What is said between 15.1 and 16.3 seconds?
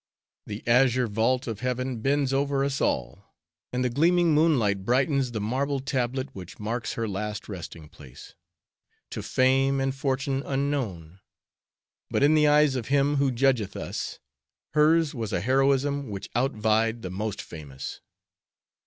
was a heroism